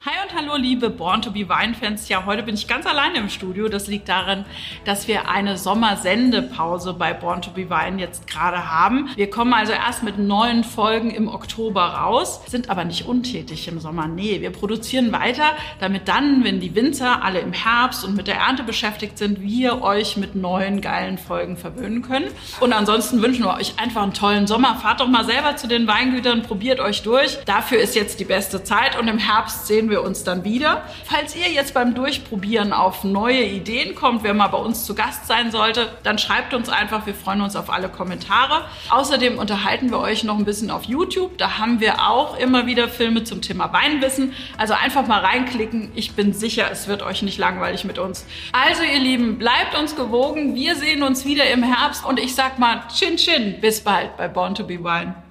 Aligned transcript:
Hi 0.00 0.27
und 0.28 0.36
hallo, 0.36 0.56
liebe 0.56 0.90
Born 0.90 1.22
to 1.22 1.30
be 1.30 1.48
Wine-Fans. 1.48 2.08
Ja, 2.08 2.24
heute 2.26 2.42
bin 2.42 2.54
ich 2.54 2.66
ganz 2.66 2.86
alleine 2.86 3.18
im 3.18 3.28
Studio. 3.28 3.68
Das 3.68 3.86
liegt 3.86 4.08
daran, 4.08 4.44
dass 4.84 5.06
wir 5.08 5.28
eine 5.28 5.56
Sommersendepause 5.56 6.94
bei 6.94 7.12
Born 7.12 7.42
to 7.42 7.50
be 7.50 7.70
Wine 7.70 8.00
jetzt 8.00 8.26
gerade 8.26 8.70
haben. 8.70 9.10
Wir 9.16 9.30
kommen 9.30 9.54
also 9.54 9.72
erst 9.72 10.02
mit 10.02 10.18
neuen 10.18 10.64
Folgen 10.64 11.10
im 11.10 11.28
Oktober 11.28 11.82
raus, 11.82 12.40
sind 12.46 12.68
aber 12.68 12.84
nicht 12.84 13.06
untätig 13.06 13.68
im 13.68 13.80
Sommer. 13.80 14.08
Nee, 14.08 14.40
wir 14.40 14.50
produzieren 14.50 15.12
weiter, 15.12 15.52
damit 15.80 16.08
dann, 16.08 16.44
wenn 16.44 16.60
die 16.60 16.74
Winzer 16.74 17.22
alle 17.22 17.40
im 17.40 17.52
Herbst 17.52 18.04
und 18.04 18.16
mit 18.16 18.26
der 18.26 18.36
Ernte 18.36 18.64
beschäftigt 18.64 19.18
sind, 19.18 19.40
wir 19.40 19.82
euch 19.82 20.16
mit 20.16 20.34
neuen 20.34 20.80
geilen 20.80 21.18
Folgen 21.18 21.56
verwöhnen 21.56 22.02
können. 22.02 22.26
Und 22.60 22.72
ansonsten 22.72 23.22
wünschen 23.22 23.44
wir 23.44 23.54
euch 23.54 23.74
einfach 23.78 24.02
einen 24.02 24.14
tollen 24.14 24.46
Sommer. 24.46 24.76
Fahrt 24.76 25.00
doch 25.00 25.08
mal 25.08 25.24
selber 25.24 25.56
zu 25.56 25.68
den 25.68 25.86
Weingütern, 25.86 26.42
probiert 26.42 26.80
euch 26.80 27.02
durch. 27.02 27.38
Dafür 27.44 27.78
ist 27.78 27.94
jetzt 27.94 28.20
die 28.20 28.24
beste 28.24 28.64
Zeit 28.64 28.98
und 28.98 29.08
im 29.08 29.18
Herbst 29.18 29.66
sehen 29.66 29.90
wir 29.90 30.02
uns 30.18 30.24
dann 30.24 30.44
wieder. 30.44 30.82
Falls 31.04 31.36
ihr 31.36 31.48
jetzt 31.48 31.74
beim 31.74 31.94
Durchprobieren 31.94 32.72
auf 32.72 33.04
neue 33.04 33.44
Ideen 33.44 33.94
kommt, 33.94 34.24
wer 34.24 34.34
mal 34.34 34.48
bei 34.48 34.58
uns 34.58 34.84
zu 34.84 34.94
Gast 34.94 35.26
sein 35.26 35.52
sollte, 35.52 35.88
dann 36.02 36.18
schreibt 36.18 36.54
uns 36.54 36.68
einfach. 36.68 37.06
Wir 37.06 37.14
freuen 37.14 37.40
uns 37.40 37.54
auf 37.54 37.70
alle 37.70 37.88
Kommentare. 37.88 38.64
Außerdem 38.90 39.38
unterhalten 39.38 39.90
wir 39.90 40.00
euch 40.00 40.24
noch 40.24 40.36
ein 40.36 40.44
bisschen 40.44 40.70
auf 40.70 40.84
YouTube. 40.84 41.38
Da 41.38 41.58
haben 41.58 41.78
wir 41.80 42.08
auch 42.08 42.36
immer 42.38 42.66
wieder 42.66 42.88
Filme 42.88 43.22
zum 43.22 43.42
Thema 43.42 43.72
Weinwissen. 43.72 44.34
Also 44.56 44.74
einfach 44.74 45.06
mal 45.06 45.20
reinklicken. 45.20 45.92
Ich 45.94 46.12
bin 46.16 46.32
sicher, 46.32 46.68
es 46.70 46.88
wird 46.88 47.02
euch 47.02 47.22
nicht 47.22 47.38
langweilig 47.38 47.84
mit 47.84 47.98
uns. 47.98 48.26
Also 48.52 48.82
ihr 48.82 48.98
Lieben, 48.98 49.38
bleibt 49.38 49.78
uns 49.78 49.94
gewogen. 49.94 50.54
Wir 50.56 50.74
sehen 50.74 51.02
uns 51.02 51.24
wieder 51.24 51.48
im 51.50 51.62
Herbst 51.62 52.04
und 52.04 52.18
ich 52.18 52.34
sag 52.34 52.58
mal 52.58 52.82
Chin 52.92 53.16
Chin. 53.16 53.60
Bis 53.60 53.80
bald 53.80 54.16
bei 54.16 54.26
Born 54.26 54.54
to 54.54 54.64
be 54.64 54.82
Wine. 54.82 55.27